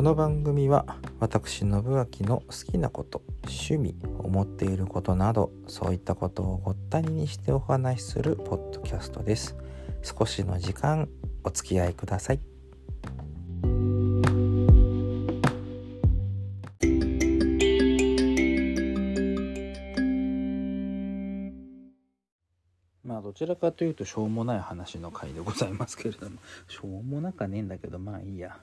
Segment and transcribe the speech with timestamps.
[0.00, 9.58] この番組は私信明の好きなこと趣味思っていることなどそういったことをごったににしてお話しするポッドキャストです。
[10.02, 11.06] 少しの時間
[11.44, 12.40] お付き合いください。
[23.04, 28.56] まあどちらかというとしょうもない話の回でございますけれどもしょうもなかねえんだけどまあいいや。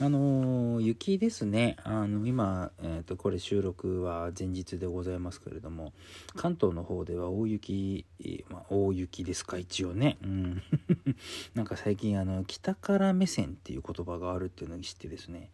[0.00, 1.76] あの、雪ですね。
[1.84, 5.92] あの、今、え、ー、と、これ収録は前日でございますけれども、
[6.36, 8.06] 関東の方では大雪、
[8.48, 10.18] まあ、大雪ですか、一応ね。
[10.22, 10.62] うん。
[11.54, 15.50] なんか最近、あの、北から目線っていう言葉があるっていうのを知ってですね、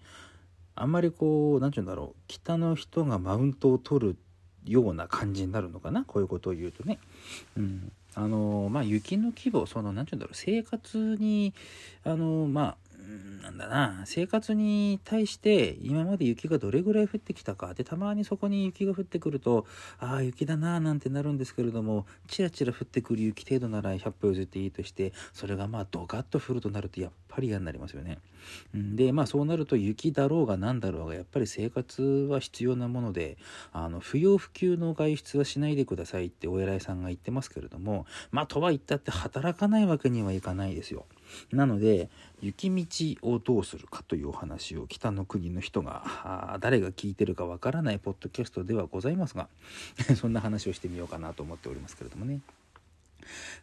[0.75, 4.17] あんまりこう、なんて言うんだろう、北の人がマウントを取る
[4.65, 6.99] ような感じになるのかな、こういうことを言うとね。
[7.57, 7.93] うん。
[8.15, 11.55] あのまあ雪の規模その何て言うんだろう生活に
[12.05, 12.77] あのまあ
[13.43, 19.67] なんだな生活に対して今まで雪がどれぐらい降ってきたかでたまにそこに雪が降ってくると
[19.99, 28.19] ああ雪だななんてなるんですけれどもちらちら降ってくる雪程度なら100歩譲っていいとしてそれがまあドカッと降るとなるとやっぱり嫌になりますよね。
[28.75, 33.37] でまあそうなると雪だろうが何だろうがやっぱり生活は必要なもので
[33.73, 41.07] あの不要不急の外出はしないでくださいってお偉いさんが言ってますけれどもまあとは言ったって働かないわけにはいかないですよ。
[41.53, 42.09] なので
[42.41, 49.49] 雪道をどうするかというお話を北の国の人が誰が聞いてるかわからないポッドキャストではございますが
[50.17, 52.41] そんな話をしてみようかなと思っておりますけれどもね。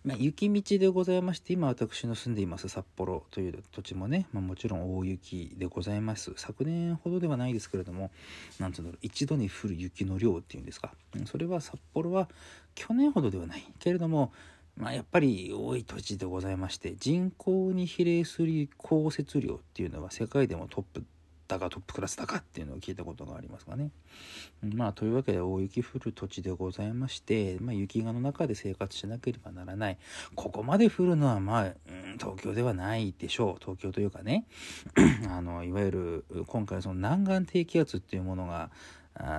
[0.06, 6.34] まあ、雪道でございまして今私の住んでいます札幌という土地もね、まあ、もちろん大雪でございます。
[6.38, 8.12] 昨年ほどではないですけれども
[8.60, 10.94] なんつう一度に降る雪の量っていうんですか。
[11.26, 12.30] それは札幌は
[12.76, 13.66] 去年ほどではない。
[13.80, 14.32] けれども
[14.78, 21.04] まあ、やっぱり多い土地でございまして人口に比例する降雪量っていうのは世界でもトップ
[21.48, 23.90] だかトップクラスだかっていうのを聞いたことがありますがね。
[24.62, 29.98] まあというわけで大雪降る土地でございまして、まあ、雪画の中で生活しなければならない
[30.36, 31.74] ここまで降るのはまあ、うん、
[32.20, 34.46] 東京ではないでしょう東京というかね
[35.30, 38.70] あのいわゆる今回その南岸低気圧っていうものが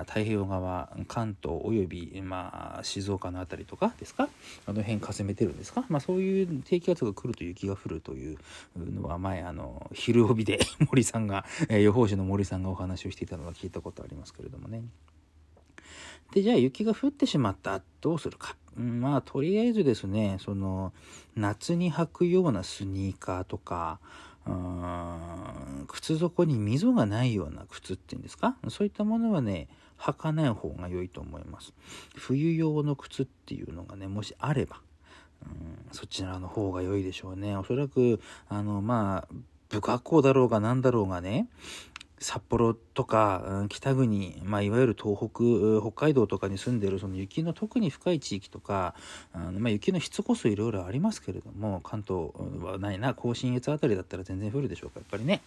[0.05, 4.27] 太平洋側関東および、まあ、静岡の辺りとかですか？
[4.65, 8.37] あの辺かせめてるんですか、まあ、そういう低気圧が来ると雪が降るという
[8.77, 10.59] のは前あの昼帯で
[10.91, 14.83] 森さんが、えー、予報士の森さんがお話をしていたのは聞いたことありますけれどもね。
[16.33, 20.93] でじゃあ雪が降ってしまったどうするか、まあとりあえずですねその
[21.35, 23.99] 夏に履くようなスニーカーとか
[25.87, 28.55] 靴底に溝がないような靴っていうんですか？
[28.69, 29.67] そういったものはね
[29.97, 31.73] 履かない方が良いと思います。
[32.15, 34.77] 冬用の靴っていうのがねもしあれば
[35.43, 37.55] うんそちらの方が良いでしょうね。
[37.55, 39.33] おそらくあのまあ
[39.71, 41.47] 不格好だろうが何だろうがね
[42.19, 48.93] 札幌とか北国、まあ、いわゆる東北北海道とかに住んでるその雪の特に深い地域とか、
[49.33, 52.29] まあ、雪の質こそいろいろありますけれども関東
[52.61, 55.41] はないな甲信越あたりだったら全然降るでしょうかやっぱりね。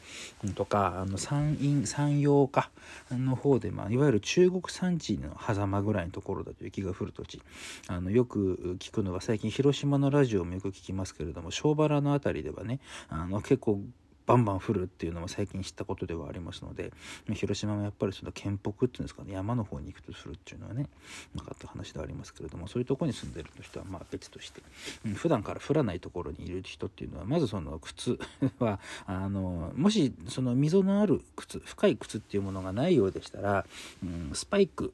[0.54, 2.70] とかあの山陰山陽か
[3.10, 7.42] の方で、まあ、いわゆる中国山地の狭間ぐらいのところだと雪が降る土地
[7.88, 13.80] あのよく聞くのは最近広島のラジオもよく聞きますけれども庄原の辺りではねあの結構
[14.26, 16.92] バンバン降るっていうのも最近知ったことではありますので
[17.34, 20.86] 広島もやっぱりその県北っていうんですかね山の方に行くとするっていうのはね
[21.34, 24.62] なかった話ではありますけれどもそういうとこに住んでる人はまあ別として、
[25.06, 28.18] うん、普段から降らないところにいる人っていうのはまずその靴
[28.58, 33.66] は あのもしその溝のある靴深い靴っていうものがないようでしたら、
[34.02, 34.92] うん、スパイク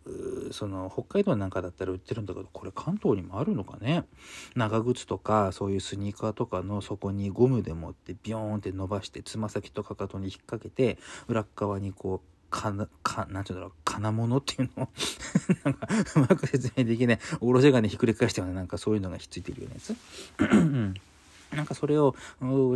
[0.53, 4.05] その北海道なんかだったら売ってるんだけどこれ関東にもあるのかね？
[4.55, 14.89] 長靴とかそういうスニーカーとかの底にゴムでもってビヨーンって伸ばしてつま先とかかとに引っ掛けて裏側にこうかな、か、なんていうんだろう、金物っていうのを
[15.65, 19.95] なんか、うまく説明できない、おろし金ひっくり返したような、なんかそういうのがひっついてるようなやつ。
[21.53, 22.15] なんかそれを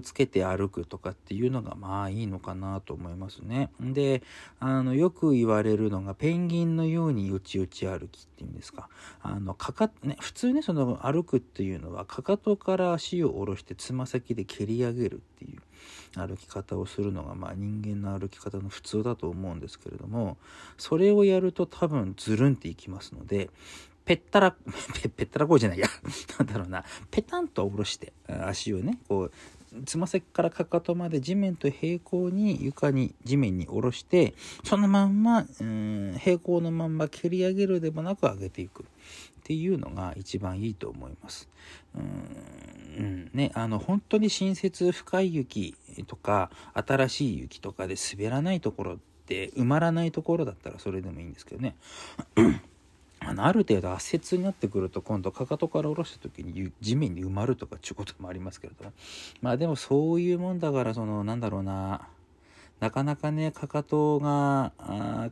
[0.03, 3.71] つけて歩くとかっていうのがまあいいのかなと思いますね。
[3.81, 4.23] で、
[4.61, 8.89] あの、よく言われるのがペンギンのようによちよち歩きっていうんですか。
[9.21, 15.61] あの、かか、ね、普通ね、その歩くっていうのはかかとから足を下ろしてつま先で蹴り上げるっていう
[16.17, 20.39] 歩き方をするのがまあ人間の歩き方の普通だと思うんですけれども、
[20.79, 23.51] それをやると多分ズルンっていきますので、
[24.05, 24.53] ぺったら、
[25.03, 25.87] ぺぺったらこうじゃないや。
[26.39, 26.85] なんだろうな。
[27.11, 29.33] ペタンと下ろして、足をね、こう、
[29.87, 34.35] つま先からかかとまで地面と平行に床に地面に下ろして
[34.65, 38.87] そのまんまうん平行のまんま蹴り上げるでもなく上げていくっ
[39.45, 41.49] ていうのが一番いいと思います。
[41.97, 42.01] う
[43.03, 45.75] んね、あの本当に新雪深い雪
[46.07, 51.75] とか新しい雪とかで滑らないところって埋まらないところだったらそれでもいいんですけどね
[53.25, 58.93] ある程度圧雪になってくると今度かかとから下ろした時に地面に埋まるとかっていうこともありますけれども。
[59.41, 62.09] まあでもそういうもんだからそのなんだろうな。
[62.81, 64.73] なかなかねかかとが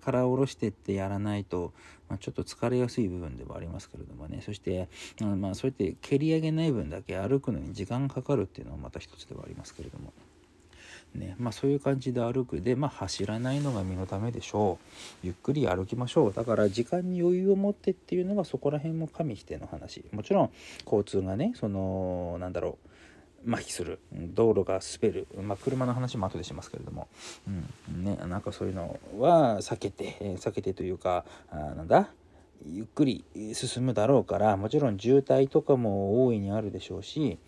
[0.00, 1.72] から下ろしてってやらないと、
[2.08, 4.40] まあ、ちょっと疲れやすい部分ではありますけれどもね。
[4.40, 4.88] そして、
[5.20, 10.12] まあ、そうやって蹴り上げない分だけ歩くのに時間がかかるっていうのはまた一つではありますけれども。
[11.14, 11.36] ね。
[11.38, 12.60] まあ、そういう感じで歩く。
[12.60, 14.78] で、まあ、走らないのが身のためでしょ
[15.22, 15.26] う。
[15.26, 16.32] ゆっくり歩きましょう。
[16.32, 20.04] だから時間に余裕を持ってっていうのがそこら辺も加味しての話。
[20.12, 20.50] もちろん
[20.84, 22.78] 交通がねそのなんだろ
[23.46, 23.98] う麻痺する。
[24.12, 27.08] 道路が滑る、まあ、車の話も後でしますけれども、
[27.48, 27.50] う
[27.90, 28.04] ん。
[28.04, 32.10] ね、なんかそういうのは避けて避けてというかあなんだ？
[32.66, 33.24] ゆっくり
[33.54, 37.38] 進むだろうからもちろん渋滞とかも大いにあるでしょうし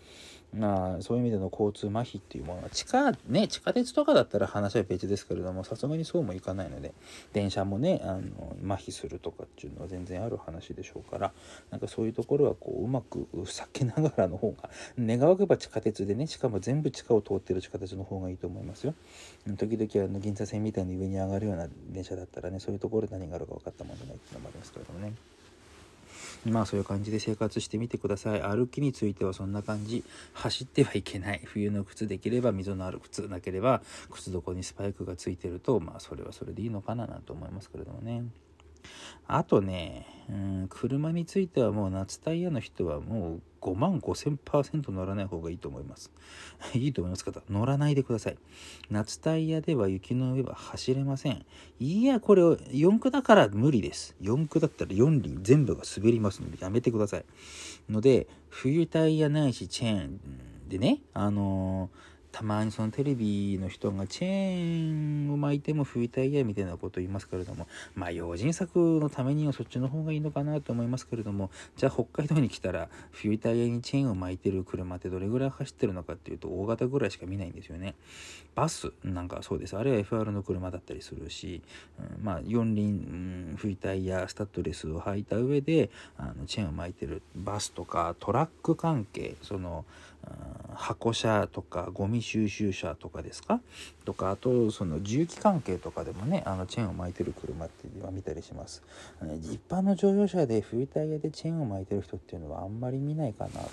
[0.55, 6.93] まあ、そういう意味での交通麻痺っていうものは地下ね地下鉄とかだったら話は別ですけれどもさすがにそうもいかないので
[7.33, 11.31] 電車もねあの麻痺するとかっていうのは全然ある話でしょうから
[11.71, 14.69] なんかそういうところはこううまく避けながらの方が
[14.99, 18.93] 願わくば地下鉄でねしかも全部地下を通ってる地下鉄の方がいいと思いますよ
[19.57, 25.13] 時々あの銀座線みたいに上に上がるような電車だったらねそういうところで何があるか分かったもんじゃないっていうのもありますけれどもね。
[26.45, 28.41] まあそういう感じで生活してみてください。
[28.41, 30.03] 歩きについてはそんな感じ。
[30.33, 31.41] 走ってはいけない。
[31.45, 33.81] 冬の靴できれば溝のある靴なければ
[34.11, 38.23] 靴底にスパイクがついてるとまあそれはそれでいいのかななんて思いますけれどもね。
[39.27, 46.11] あとね、うん、車についてはもう夏タイヤの人はもう5万5000%乗らない方がいいと思います。
[46.75, 48.37] いいと思います方、乗らないでください。
[48.89, 51.45] 夏タイヤでは雪の上は走れません。
[51.79, 54.15] いや、これを4区だから無理です。
[54.21, 57.25] 4区だったら4輪全部が滑りますのでやめてください。
[57.89, 60.19] ので、冬タイヤないしチェーン
[60.67, 77.93] でね、あのーたまにそのテレビの人がチェーンを巻いても拭いたいやみたいなこと言いますけれどもまあ用心作のためにはそっちの方がいいのかなと思いますけれどもじゃあ北海道に来たら冬タイヤにチェーンを巻いてる車ってどれぐらい走ってるのかっていうと大型ぐらいしか見ないんですよね。
[78.55, 79.77] バスなんかそうです。
[79.77, 81.61] あれは FR の車だったりするし、
[81.99, 89.85] うん、まあ四輪、うん、拭いタイヤスタッドレスを履いた上であのチェーンを巻いてるバスとかトラック関係その
[90.75, 93.61] 箱車とかゴミ収集車とかですか？
[94.05, 98.81] とかあとその重機関係とかでもねあのチェーンを巻いてる車っていうのは見たりします。
[99.43, 103.69] 一般の乗用車で冬タイヤでチェーンを巻いてる人っていうのはあんまり見ないかなと、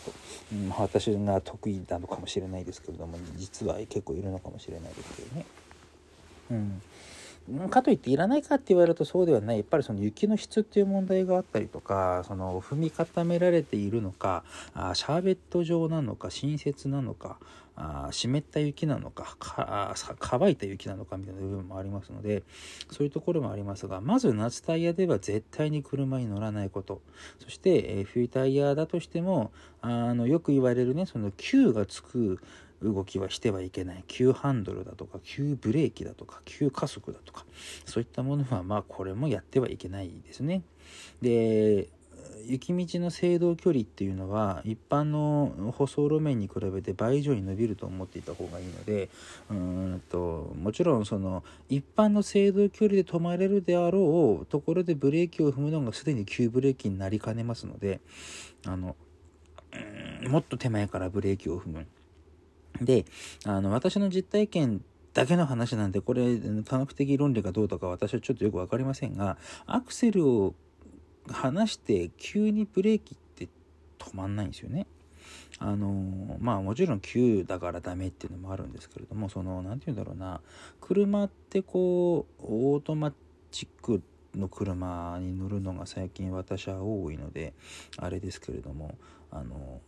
[0.52, 5.46] うん、私が得意なのかもしれないですけれども実は結構いるのかもしれないですけどね。
[6.50, 6.82] うん。
[7.68, 9.58] かといっていらないかって言われるとそうではない。
[9.58, 14.44] やっぱりその雪の質っていう問題があったりとかその踏み固められているのか
[14.74, 17.38] あシャーベット状なのか新雪なのか
[17.76, 22.42] あ湿った雪なのかか乾いた雪なのかみたいな部分もありますので
[22.90, 27.00] そういうところもありますがまず夏タイヤでは絶対に車に乗らないこと。
[27.38, 29.50] そして、えー、冬タイヤだとしても
[29.80, 32.38] あのよく言われるねその Q がつく
[32.82, 37.44] 動きはしてはいけない急ハンドルだとか急ブレーキだとか急加速だとか
[37.84, 40.62] そういったものはまあこれもやってはいけないですね。
[41.20, 41.88] で
[42.46, 49.08] 雪道の制動距離っていうのは一般の舗装路面に比べて倍以上に伸びると思っていた方がいいので
[49.50, 58.00] うんともちろんその一般の制動距離で止まれるであろうところでブレーキを踏むのがすでに急ブレーキになりかねますので
[58.66, 58.96] あの
[60.28, 61.86] もっと手前からブレーキを踏む。
[62.80, 63.04] で、
[63.44, 70.54] あの、私の実体験だけの話なんで、これ、科学的論理かどうとか私はちょっとよく分かりませんが、アクセルを
[71.28, 73.48] 離して急にブレーキって
[73.98, 74.86] 止まんないんですよね。
[75.58, 80.40] あのまあもちろん急だからダメっていうのもあるんですけれどもその何て言うんだろうな
[80.80, 83.12] 車ってこうオートマ
[83.50, 84.02] チック
[84.34, 87.52] の車に乗るのが最近私は多いので
[87.98, 88.96] あれですけれども
[89.30, 89.80] あの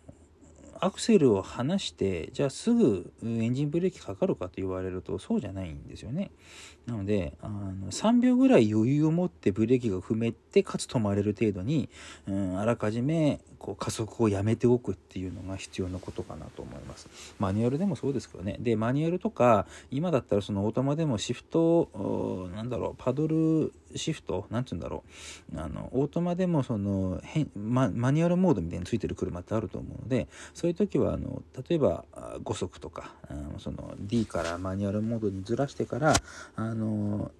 [0.84, 6.32] アクセルを離してじゃあすぐエンジンブレーキかかるかと言われるとそうじゃないんですよね。
[6.86, 11.88] なのであの3秒ぐらい余裕を持ってブレーキが踏めてかつ止まれる程度に、
[12.26, 17.08] うん、あらかじめこう加速をやめておくっていうのが必要なことかなと思います。
[17.38, 18.56] マニュアルでもそうですけどね。
[18.58, 25.04] で、マニュアルとか、今だったらそのオートマでもシフト、なんだろう、パドルシフト、なんつうんだろ
[25.54, 25.60] う。
[25.60, 32.04] あの、オートマでもその、変ママニュアルモードみたいについてる車ってあると思うので、そういう時は、あの、例えば
[32.42, 33.14] 5速とか、
[33.58, 36.14] その D からマニュアルモードにずらしてから、
[36.56, 37.30] あの、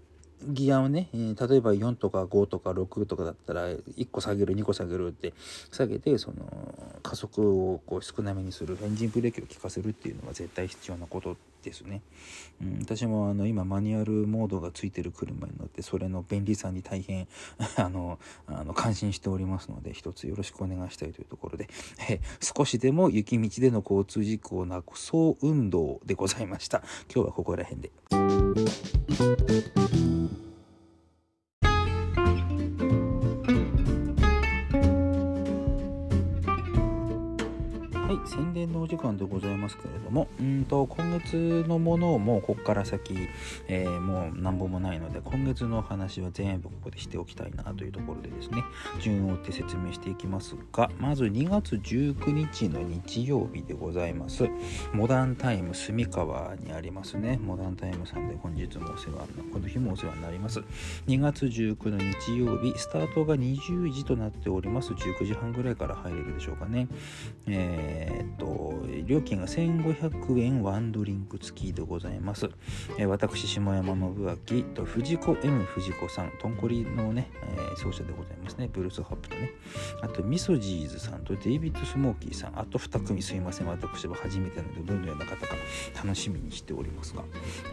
[0.47, 5.33] ギアをね、えー、例えば4とか5とか6とかだったら1個下げる2個下げるって
[5.71, 12.03] 下げてその加速をこう少なめにするエンジンブレーキを効かせるっていうのが絶対必要なことですね、
[12.61, 17.29] うん、私もあの今マニュアルモードがついてる車に乗ってそれの便利さに大変
[17.77, 21.69] あのあの感心しておりますので一つよろしくお願いしたいというところで、
[22.09, 26.83] え少しでも雪道での交通事故をなくそう運動でございました
[27.13, 27.93] 今日はここら辺で。
[39.23, 43.15] でございますけれどもうんと今月のものをもうここから先、
[43.69, 48.63] えー、もう何本もないので今月の話は全部ここでしておきたいなというところでですね
[49.01, 54.49] 順を追って説明していきますがまず2月19日の日曜日でございます。
[54.93, 57.39] モダンタイム住川にありますね。
[57.43, 60.61] モダンタイムさんで本日もお世話この日もお世話になります。
[61.07, 64.93] 2月19の日曜日スタートが20時となっております。
[64.93, 66.89] 19時半ぐらいから入れるでしょうかね。
[67.47, 68.75] えーえっと、
[69.13, 72.49] 料金が1500円ワンドリンク付きでございます。
[72.97, 78.71] えー、私、下山信明と藤子 M 藤子さん、とんこりのね、えー、奏者でございますね。
[78.73, 79.51] ブルースハップとね。
[80.01, 83.67] あと、ミソジーズさんとデイビッド・スモーキーさん、あと2組すいません。
[83.67, 85.57] 私は初めてなので、どのような方か
[86.03, 87.23] 楽しみにしておりますが、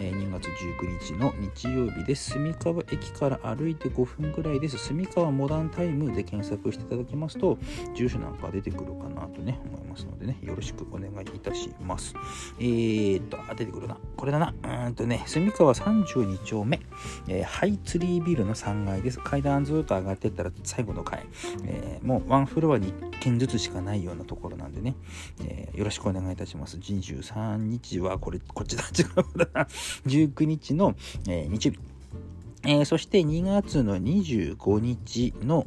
[0.02, 2.32] えー、2月19日の日曜日です。
[2.32, 4.78] 住川駅から歩いて5分ぐらいです。
[4.78, 7.58] 住川モダンタイムで検索していただきますと、
[7.96, 12.14] 住所なんか出てくるかなとね、思いますのでね、よろしくお願いいたします。
[12.60, 13.98] えー、っと、出てくるな。
[14.16, 14.54] これだな。
[14.88, 16.80] うんとね、住川32丁目、
[17.28, 19.20] えー、ハイツリービルの3階です。
[19.20, 21.26] 階段ずっと上がってったら最後の階。
[21.66, 24.96] えー、もうワンフロアに1軒ずつしかないようなところなんでね、
[25.44, 26.78] えー、よろしくお願いいたします。
[26.78, 29.68] 23日は、これ、こっちだ、 違うだな。
[30.06, 30.96] 19日の、
[31.28, 31.99] えー、日曜日。
[32.64, 35.66] えー、そして2月の25日の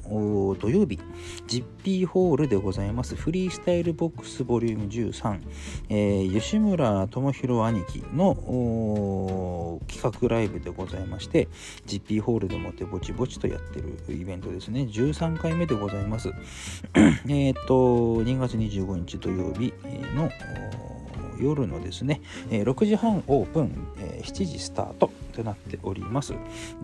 [0.60, 1.00] 土曜日、
[1.46, 5.40] ジッピーホールでございます、フリースタイルボックスボリューム13、
[5.88, 11.48] えー、吉村智弘兄貴の企画ライブでございまして、
[11.86, 16.30] ジッピーホールでもってぼちぼちとやってるイベントですね、13回目でございます。
[17.28, 19.72] えっと、2月25日土曜日
[20.14, 20.30] の
[21.40, 22.20] 夜のですね、
[22.50, 23.88] 6時半オープン、
[24.22, 25.10] 7時スタート。
[25.32, 26.34] となっております。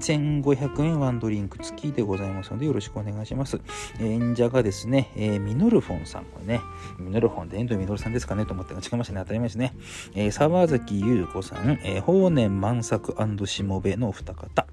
[0.00, 3.60] 1500円ワンドリンク付きでございますのでよろしくお願いします。
[4.00, 6.24] 演者がですね、えー、ミノルフォンさん。
[6.24, 6.60] これね、
[6.98, 9.20] ミノルフォンで遠藤ミノルさんですかねと思って違いましたね。
[9.20, 9.74] 当たり前ですね。
[10.14, 13.14] えー、沢崎優子さん、えー、法然万作
[13.46, 14.66] しもべのお二方、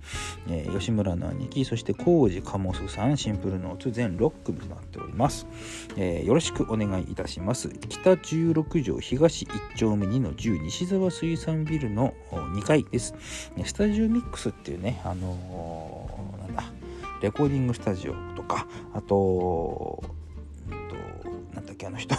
[0.49, 5.47] えー、吉村の兄貴、そして浩二鴨須さん、シンプルノーツ全6組となっております。
[5.97, 7.69] えー、よろしくお願いいたします。
[7.69, 13.13] 北16条東1丁目2の10西沢水産ビルの2階です。
[13.65, 16.63] スタジオミックスっていうね、あのー、なんだ、
[17.21, 20.03] レコーディングスタジオとか、あと、
[20.69, 22.15] うんと、なんだっけ、あの人。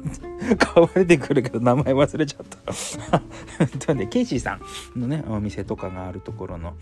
[0.58, 3.78] 顔が出てくるけど名前忘れちゃった。
[3.86, 4.58] とね、ケイシーさ
[4.96, 6.74] んのね、お店とかがあるところの、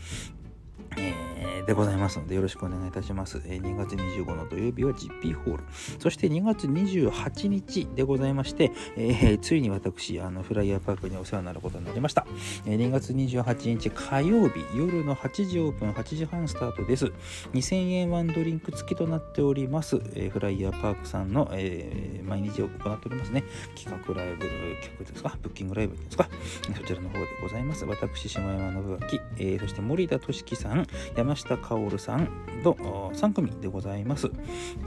[0.96, 1.31] えー
[1.66, 3.40] でございますのでよろしくお願いいたします。
[3.46, 5.64] え2月25の土曜日は GP ホール。
[5.98, 12.26] そして2月28日でございまして、え、ついに私、あのフライヤーパークにお世話になることになりました。
[12.66, 17.06] え2月28日火曜日、夜の8時オープン、8時半スタートです。
[17.54, 20.00] 2000円ワンドリンク付きとなっております。
[20.14, 23.44] え、フライヤーパークさんの、えー、毎日行っておりますね。
[23.76, 24.46] 企画ライブ、
[24.82, 25.36] 企画ですか？
[25.42, 26.28] ブッキングライブですか？
[26.76, 27.84] そちらの方でございます。
[27.84, 28.98] 私、下山信明、
[29.38, 32.28] えー、そして森田俊樹さん、山下薫さん
[32.62, 34.30] の3組でございます。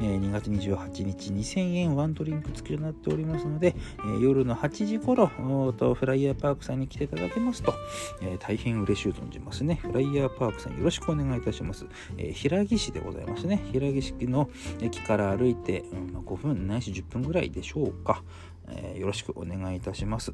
[0.01, 5.27] えー、2月28日2000円ワンドリンク付きとなっておりますので、えー、夜の8時頃
[5.73, 7.73] とフライヤーパークさんに来ていただけますと、
[8.21, 9.75] えー、大変嬉しゅう存じますね。
[9.81, 11.85] フライヤーパークさんよろしくお願いいたします。
[12.17, 13.61] えー、平木市でございますね。
[13.71, 14.49] 平木市の
[14.81, 18.23] 駅から歩いて、うん、5分ないし10分ぐらいでしょうか。
[18.67, 20.33] えー、よろしくお願いいたします。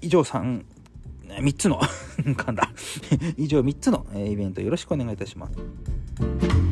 [0.00, 0.64] 以上3
[1.40, 1.80] 3つの
[2.18, 2.70] 噛んだ
[3.36, 6.63] 以上3つのイベントよろしくお願いいたします。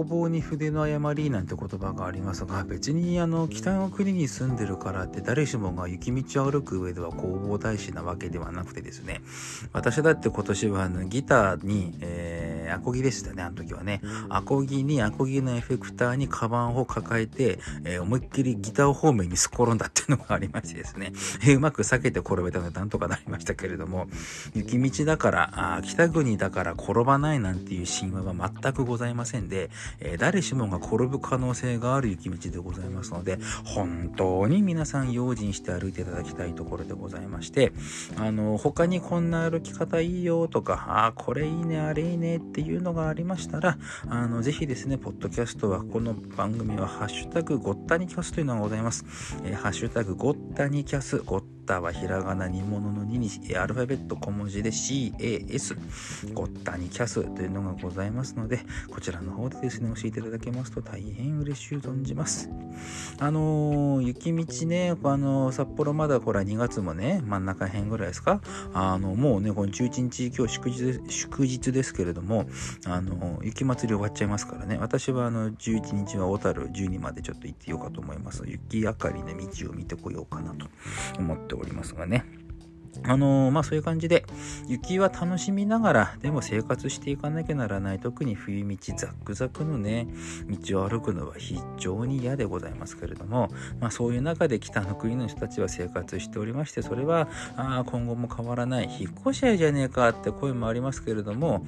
[0.00, 9.20] 工房に筆の誤りなんて言葉がありますが別にあの北の国に住んでるからって誰しもが雪道を歩く上では工房大使なわけではなくてですね。
[9.74, 14.00] 私だって今年はあのギターに、えーー、アコギでしたね、あの時はね。
[14.28, 21.12] アコギに、アコギのエフェクターにカバンを抱えて、えー、思いっきりギター方面にすっ転んだっていうのがありましてですね、
[21.42, 24.08] えー、うまく避けて転べたのでなんとかなりましたけれども、
[24.54, 37.72] 雪道だから、あ北国だから転ばないなんていう神話は全くございませんで、えー、誰しもが転ぶ可能性がある雪道でございますので、本当に皆さん用心して歩いていただきたいところでございまして、
[38.16, 49.06] あの、他にこんな歩き方いいよとか、ああ、これいいね、あれいいねってていうのがありましたら、あの、ぜひですね、ポッドキャストは、この番組は、ハッシュタグごったにキャスというのがございます。
[49.44, 55.76] えー、ハッシュタグごったにキャス、ごったタはひらがな煮物の2にアルファベット小文字で CAS
[56.34, 62.50] ゴッタニキャスというのがございますのでこちらの方でですね教えていただけますと大変嬉しゅう存じます。
[63.18, 68.40] あのー、雪道ねあのー、札幌まだこれは2月もね真ん中辺ぐらいですか？
[68.72, 72.46] あのもうねこの11日今日祝日祝日ですけれども
[72.86, 74.78] あのー、雪祭り終わっちゃいますからね。
[74.80, 78.42] 私はあの11日は小樽12までちょっと行ってようかと思います。
[78.46, 80.66] 雪明かりの道を見てこようかなと
[81.18, 81.59] 思っております。
[81.60, 82.39] おりますがね。
[83.04, 84.24] あのー、まあそういう感じで、
[84.68, 90.06] 雪は楽しみながら、でも生活していかなきゃならない、特に冬道ザックザクのね、
[90.48, 93.48] 道を歩くのは非常に嫌でございますけれども、
[93.80, 101.64] まあそういう中で北の国の人たちは生活しておりまして、それは、ああ、今後も変わらない、引っ越し合いじゃねえかって声もありますけれども、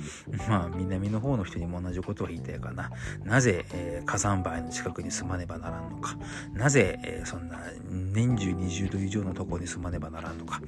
[0.48, 2.90] まあ南の方の人にも同じことを言いたいかな。
[3.24, 6.16] なぜ、えー、火山灰の近くに住まねばならんのか。
[6.52, 7.58] なぜ、えー、そんな
[7.90, 10.60] 年中20度以上のところに住まねばならんのか。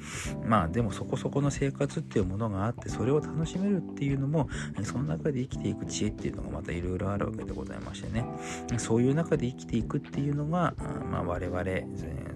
[0.46, 4.48] まあでもそこそこの生活っていうものがあってそれを楽しめるっていうのも
[4.82, 8.24] その中で生きていく知恵っていうのがまたいろいろあるわけでございましてね。
[8.78, 10.74] そういう中で生きていくっていうのが、
[11.10, 11.64] まあ、我々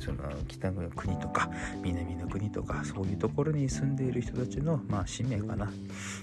[0.01, 1.51] その北の国とか
[1.83, 5.71] 南の国とかそういうところに住んでいる人たちの、まあ、使命かな。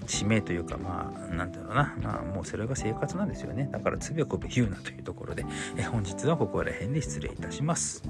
[0.06, 3.68] 使命というかまあなんていうな、まあ、もうそれが生活なんですよね。
[3.70, 5.44] だからつべこべ言うなというところで
[5.90, 8.02] 本日はここら辺で失礼いたします。